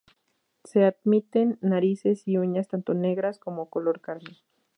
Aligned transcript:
Se 0.63 0.83
admiten 0.83 1.59
narices 1.61 2.27
y 2.27 2.37
uñas 2.37 2.67
tanto 2.67 2.95
negras 2.95 3.37
como 3.37 3.69
color 3.69 4.01
carne. 4.01 4.31